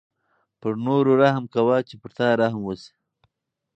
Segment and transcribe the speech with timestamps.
[0.59, 2.93] پر نورو رحم کوه چې په تا رحم وشي.